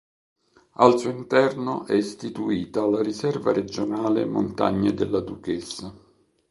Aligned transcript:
Al 0.77 0.97
suo 0.97 1.11
interno 1.11 1.85
è 1.85 1.93
istituita 1.93 2.83
la 2.87 3.03
Riserva 3.03 3.53
regionale 3.53 4.25
Montagne 4.25 4.95
della 4.95 5.19
Duchessa. 5.19 5.93